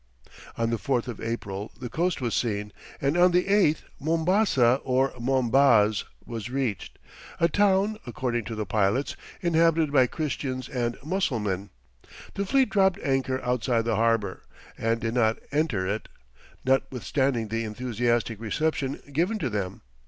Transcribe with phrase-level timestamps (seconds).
[0.57, 5.13] On the 4th of April the coast was seen, and on the 8th Mombasa or
[5.19, 6.97] Mombaz was reached,
[7.39, 11.69] a town, according to the pilots, inhabited by Christians and Mussulmen.
[12.33, 14.41] The fleet dropped anchor outside the harbour,
[14.75, 16.09] and did not enter it,
[16.65, 19.81] notwithstanding the enthusiastic reception given to them.